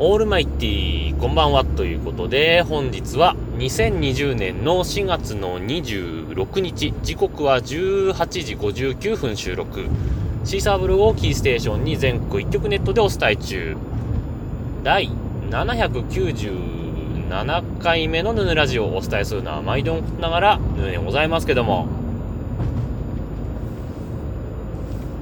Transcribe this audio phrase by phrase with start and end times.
[0.00, 8.14] オールマイティー、こんばんはということで、本日は2020年の4月の26日、時刻は18
[8.44, 9.86] 時59分収録。
[10.44, 13.76] シーサーブルをキーステーションに全国一曲ネットでお伝え中。
[14.84, 15.10] 第
[15.50, 21.88] 797回目のヌヌラジオをお伝えするのは毎度ながらヌヌでございますけども。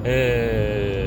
[0.03, 1.06] えー、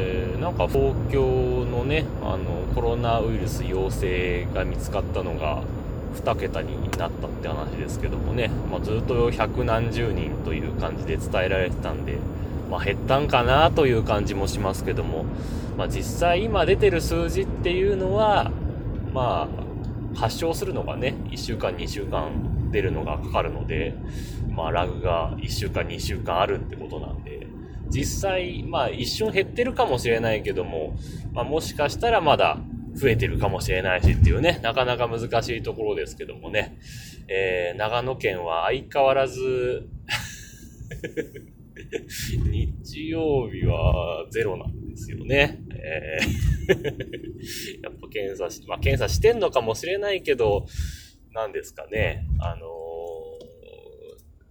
[0.51, 5.63] なんか東京のね、あの、コロナウイルス陽性が見つかったのが
[6.17, 12.18] 2桁になったって話ですけどもね、まあ、ずっと百何十人という感じで伝えられてたんで、
[12.68, 15.25] まあ、減ったんかなという感じもしますけども、
[15.79, 18.50] まあ、実際今出てる数字っていうのは、
[19.14, 19.49] ま
[20.17, 23.94] あ、発症するのがね、1週間、2週間出るのがかかるので、
[24.50, 27.46] まあ、ラグが1週間、2週間あるってことなんで、
[27.90, 30.96] 実際、まあ一瞬減ってるかもしれないけども、
[31.32, 32.58] まあもしかしたらまだ
[32.94, 36.78] 増えてるかもしれないしっていうね、なかなか難しいところですけどもね、
[37.28, 39.88] えー、長野県は相変わらず
[42.50, 45.61] 日曜日はゼロなんですよね。
[45.74, 46.61] えー
[47.83, 50.66] やっぱ検査し、まあ検査してんのかもしれないけど、
[51.33, 52.80] なんですかね、あの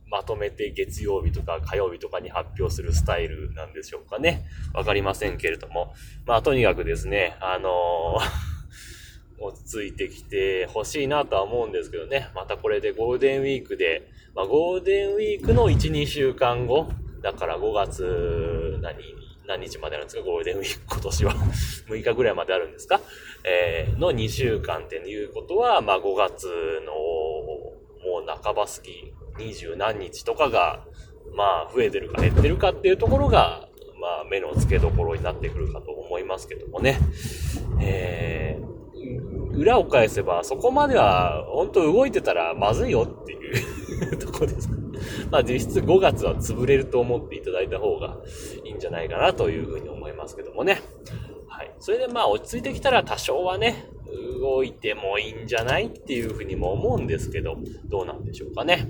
[0.09, 4.45] まとめて月曜日とか火曜日とかに発表するスタイルなんでしょうかね。
[4.73, 5.93] わかりませんけれども。
[6.25, 12.29] まあとにかくですね、あのー、 落ち着いてきて欲しいなとは思うんですけどね。
[12.35, 14.03] またこれでゴールデンウィークで、
[14.35, 16.89] まあゴールデンウィークの1、2週間後、
[17.21, 18.97] だから5月何、
[19.45, 20.23] 何日まであるんですか？
[20.23, 21.33] ゴールデンウィーク今年は
[21.87, 22.99] 6日ぐらいまであるんですか？
[23.45, 26.45] えー、の2週間っていうことは、まあ5月
[26.85, 29.08] のもう半ば過ぎ
[29.39, 30.85] 二十何日とかが、
[31.35, 33.67] まあ、増えてるか減ってるかっていうところが、
[33.99, 36.99] まあ、目の付けどころになってくるかと思いますけどもね。
[37.81, 43.37] えー、裏を返せば、そこまでは、本当動いてたらまずいよってい
[44.11, 44.69] うとこです。
[45.31, 48.17] まあ、実質5月は潰れると思っていただいた方が
[48.63, 50.81] いいんじゃないかなというふうに思いますけどもね。
[51.47, 51.73] はい。
[51.79, 53.85] それでまあ、落ち着いてきたら多少はね、
[54.39, 58.87] 動いてもいいんじゃないっていうふうにも思うんですけど、どうなんでしょうかね。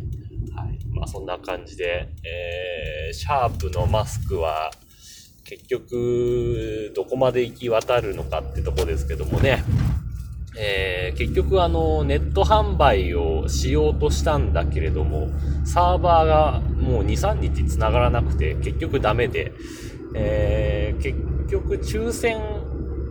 [0.91, 4.71] まあそんな感じで、えー、シャープのマスクは
[5.45, 9.63] 結局どこまで行き渡るのかってとこですけどもね、
[10.57, 15.29] えー、結局あのネット販売をしようとしたんだけれども、
[15.65, 19.53] サーバーがもう2、3日繋がらなくて結局ダメで、
[20.15, 21.17] えー、結
[21.49, 22.39] 局抽選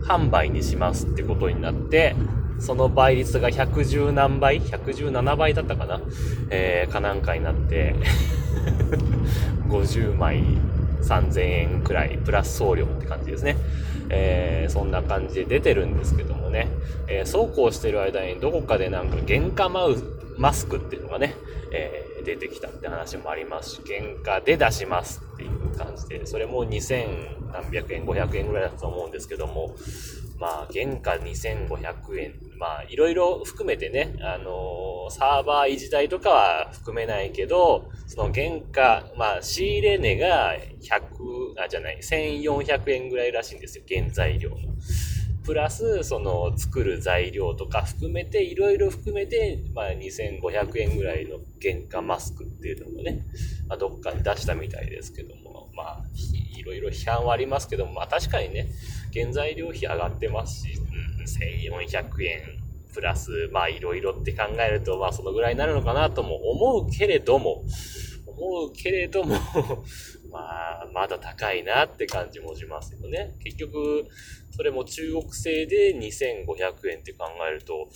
[0.03, 2.15] 販売にしますってことになって、
[2.59, 6.01] その倍率が110何倍 ?117 倍だったかな
[6.49, 7.95] えー、かなんかになって
[9.69, 10.43] 50枚
[11.01, 13.57] 3000円くらい、プラス送料って感じですね。
[14.09, 16.67] えー、そんな感じで出てるんですけどもね、
[17.07, 19.95] えー、そうこうしてる間にどこかでなんか原価マウ
[20.37, 21.35] マスクっていうのがね、
[21.71, 29.75] えー、出てきたって話もありますし、原価で出しますっていう感じで、それも2000何百円、500円ぐらいだと思うんですけども、
[30.39, 32.33] まあ、原価2500円。
[32.57, 44.57] まあ、いろいろ含めてね、あのー、サーバー維持代とかは含めないけど、その原価、まあ、仕入れ値が100、あ、じゃない、1400円ぐらいらしいんですよ、原材料の。
[45.49, 53.25] プラス、その、作る材料とか含めて、いろいろ含めて、まあ、2500円ぐらいの原価マスクっていうのもね、
[53.67, 56.03] まあ、どっかに出したみたいですけども、まあ、
[56.55, 58.67] いろいろ批判はありますけども、まあ、確かにね、
[59.11, 62.59] 原材料費上がってますし、うん、1400円
[62.93, 67.63] プラス、まあいろいろって考えると、まあそのぐらいになるのかなとも思うけれども、
[68.27, 69.35] 思うけれども
[70.31, 70.39] ま
[70.83, 73.35] あ、まだ高いなって感じもしますよね。
[73.43, 74.07] 結局、
[74.59, 77.87] それも中国製で2500円って考えると、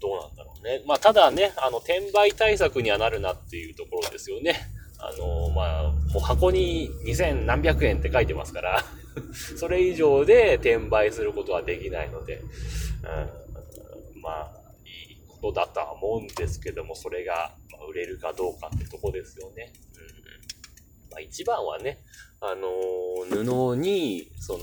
[0.00, 0.82] どうなんだろうね。
[0.84, 4.56] まあ、ただね、あの、転売対策にはなるなっていうところですよね。
[4.98, 8.84] あの、まあ、もう箱に2000何百円って書いてますから
[9.56, 14.50] それ以上で転売することはできないので、うん、まあ、
[14.84, 17.54] いいことだとは思うんですけども、それが
[17.88, 19.72] 売れるかどうかってとこですよね。
[20.22, 20.27] うん
[21.18, 21.98] まあ、一番はね、
[22.40, 22.68] あの、
[23.28, 24.60] 布に、その、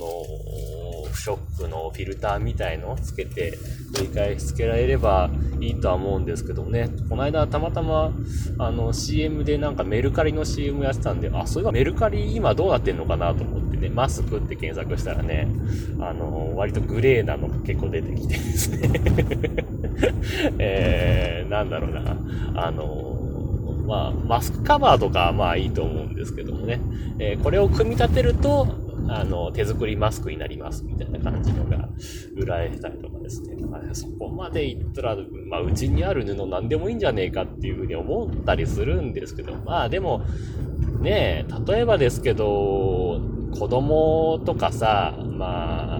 [1.11, 3.57] 不織布のフィルターみたいのをつけて、
[3.93, 5.29] 繰り返しつけられれば
[5.59, 6.89] いいとは思うんですけどね。
[7.09, 8.13] この間たまたま、
[8.57, 15.49] あの、CM でなんかメルカリの CM やってたんで、あ、そういえばメルカリ今どうなってんのかなと思ってね、マスクって検索したらね、
[15.99, 18.91] あの、割とグレーなのが結構出てきてですね
[20.59, 22.17] えー、なんだろうな、
[22.55, 23.14] あの、
[23.85, 26.81] まあ、マスクカバーとかはまあいいと思うんですけどもね、
[27.19, 28.67] えー、これを組み立てると、
[29.07, 31.89] あの、手作りマスクになりますみたいな感じのが
[32.35, 33.63] 売られてたりとかですね。
[33.65, 35.15] まあ、そこまで言ったら、
[35.49, 40.25] まあ、うちにある布何でもいいんじゃねえかっていうふうに思ったりするんですけど、まあでも、
[41.01, 43.21] ねえ、例えばですけど、
[43.51, 45.99] 子供とかさ、まあ、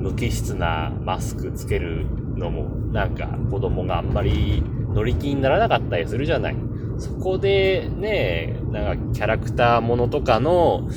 [0.00, 2.06] 無機質なマスクつける
[2.40, 6.56] のも、なんか子供があんまり乗り気にならなかったりするじゃない。
[6.98, 10.88] そこでね、なんかキャラクターものとかの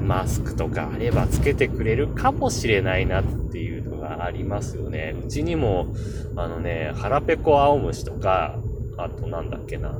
[0.00, 5.14] マスクとかあればつけてくれるかもしれないなっていうのがありますよね。
[5.24, 5.94] うちにも、
[6.36, 8.58] あのね、腹ペコ青虫とか、
[8.96, 9.90] あとなんだっけな、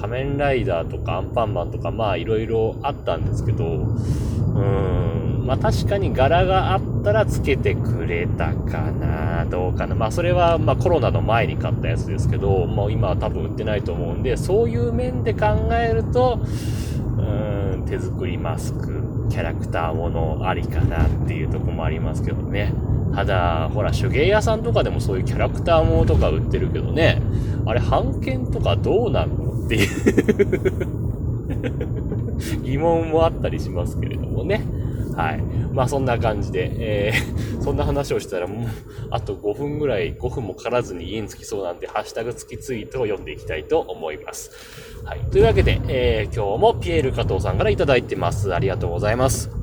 [0.00, 9.94] 仮面ライダーとかアンパンマンとかまあいろいろあったんですけど、うーん、まあ確かに柄があったらつけてくれたかな、どうかな。
[9.94, 22.72] まあそれはまあコロナの前に買ったやつですけど、もう今は多分売ってないと思うんで、そういう面で考えると、うーん、手作りマスク、キャラクターものありかなっていうとこもありますけどね。
[23.18, 27.20] ただ、ほら、手芸屋さんとかでもそういうキャラクターものとか売ってるけどね、
[27.66, 30.92] あれ、版権とかどうなのっていう
[32.62, 34.62] 疑問もあったりしますけれどもね。
[35.16, 35.42] はい。
[35.72, 36.70] まあそんな感じで、
[37.08, 38.68] えー、 そんな話をしたらもう、
[39.10, 44.52] あと5分ぐらい、5分もからずに家に着きそうなんで、ハッシュタグ付きツイートを読んでいきたいと思います。
[45.04, 45.20] はい。
[45.32, 48.54] というわけで、えー、今日もピエール加藤さんからいただいてます。
[48.54, 49.57] ありがとうございます。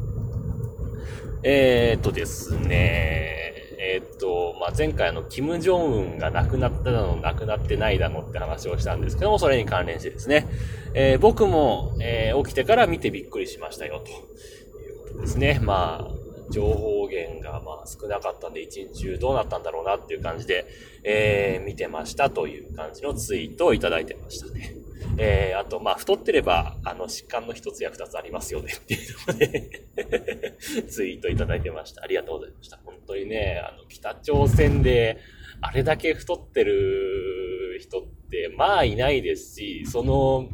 [1.48, 10.48] えー、っとですね、えー、っと、まあ、前回のキム・ジョンウンが亡くなっただの、亡くなってないだのって話をしたんですけども、それに関連してですね、
[10.96, 15.60] えー、僕も、えー、起きてから見てびっくりしましたよ、ということですね。
[15.62, 20.66] まあ、情報源がまあ少なかったんで、一日中どうなったんだろうなっていう感じで、
[21.04, 24.85] えー、見てましたという感じのツイートをいただいてましたね。
[25.18, 30.58] えー、あと、まあ、太ってれば、あの、疾患の一つや二つありますよねっていうので
[30.90, 32.04] ツイートいただいてました。
[32.04, 32.80] ありがとうございました。
[32.84, 35.20] 本当にね、あの、北朝鮮で、
[35.62, 40.50] あれだけ太ってる人って、まあいないですし、その、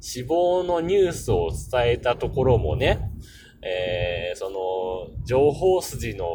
[0.00, 3.10] 死亡のニュースを伝えたところもね、
[3.62, 6.26] えー、その、情報筋の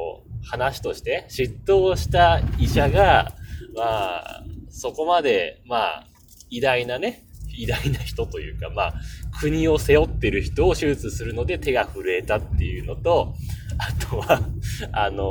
[0.43, 3.33] 話として、嫉妬した医者が、
[3.75, 6.07] まあ、そこまで、まあ、
[6.49, 7.23] 偉大なね、
[7.57, 8.93] 偉大な人というか、まあ、
[9.39, 13.33] 国を背負ってる人を手術するので手が震えたっていうのと、
[13.77, 14.41] あとは、
[14.91, 15.23] あの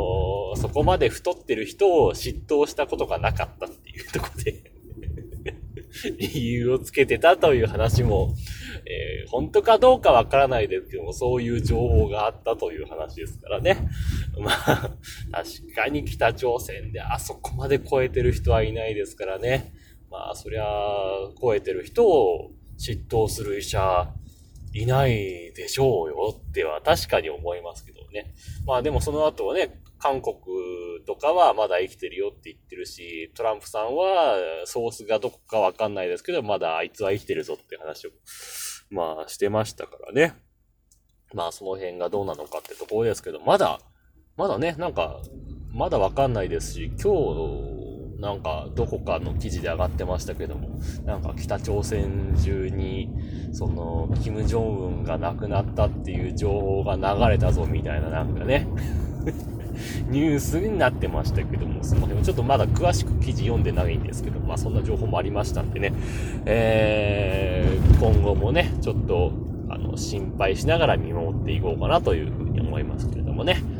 [0.55, 4.75] ー、そこまで太ってる人を嫉妬したことがなかったっていうとこで
[6.19, 8.35] 理由をつけてたという話も、
[8.87, 13.89] えー、本当かどうかわからないですけども、そういう情報があったという話ですからね。
[14.39, 14.91] まあ、
[15.31, 19.73] 確かに北朝鮮であそこまで超えてる人はいないですからね。
[20.15, 20.65] まあ、そりゃ、
[21.43, 24.15] 超えてる人を嫉妬する医者、
[24.73, 28.33] いないでしょうよっては確かに思いますけどね。
[28.65, 30.37] まあでもその後はね、韓国
[31.05, 38.11] とかはまだ生きてるよって言ってるし、トランプさんはソースがどこかわかんないですけど、まだあいつは生きてるぞって話を、
[38.91, 40.35] まあしてましたからね。
[41.33, 43.81] まあその辺がどうなのかってところですけど、まだ、
[44.37, 45.21] まだね、なんか、
[45.73, 47.74] まだわかんないですし、今日、
[48.25, 50.71] なんかどこかの記事で上がってましたけども、
[51.05, 53.11] なんか北朝鮮中に、
[53.53, 58.67] その、キム・ジョンウンが亡くなったっていう情報が流れたぞみたいななんかね、
[60.09, 65.93] ニュースになってましたけども、その辺ちょっとまだ詳しく記事読んでないんですけど、まあそんな情報もありましたんでね、
[66.47, 69.33] えー、今後もね、ちょっと、
[69.69, 73.74] あの、心配しながら見守っていこうかなというふうに思いますけれどもね。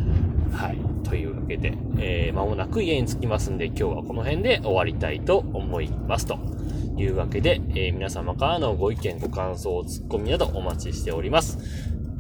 [1.47, 6.39] けで、えー、間もなく家に着きますんで、今日はこの辺で終わりたいと思いますと。
[6.97, 11.59] いうわけで、えー、皆様からのご意見、ご感想、ツッコミなどお待ちしております。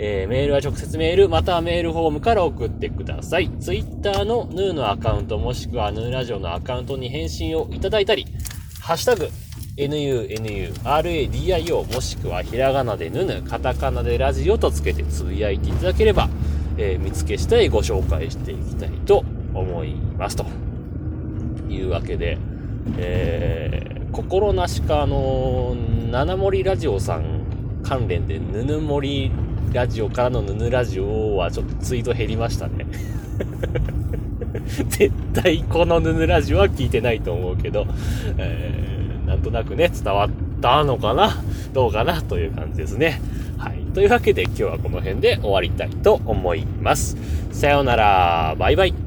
[0.00, 3.50] えー、メールは直接メール、またはメールフォームから送ってください。
[3.60, 8.26] ツイッターのヌーのアカウント、もしくはヌーラジオのアカウントに返信をいただいたり、
[8.80, 9.28] ハッシュタグ、
[9.76, 16.28] nunuradio もしくはひらがなでぬぬ、カタカナでラジオとつけてつぶやいていただければ、
[16.76, 20.46] えー、見つけしたいご紹介していきたいと思いますと
[21.68, 22.38] いうわけで、
[22.98, 25.76] えー、心なしかあの
[26.10, 27.44] 七森ラジオさん
[27.82, 29.30] 関連でぬぬ森
[29.72, 32.86] ラジオからのぬぬラジオはちょっとツイート減りましたね
[34.88, 37.86] 絶対このぬぬラジオは聞いてないと思うけど、
[38.38, 43.20] えー、なんとなくね、伝わったのかなどうかなという感じですね。
[43.94, 47.16] というわけで今日はこの辺で終わりたいと思います。
[47.52, 48.56] さようなら。
[48.58, 49.03] バイバイ。